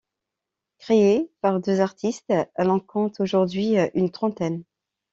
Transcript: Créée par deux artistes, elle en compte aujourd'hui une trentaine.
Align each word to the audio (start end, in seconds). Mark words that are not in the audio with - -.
Créée 0.79 1.31
par 1.41 1.59
deux 1.59 1.79
artistes, 1.79 2.33
elle 2.55 2.71
en 2.71 2.79
compte 2.79 3.19
aujourd'hui 3.19 3.75
une 3.93 4.09
trentaine. 4.09 4.63